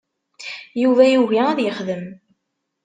[0.81, 2.05] Yuba yugi ad yexdem.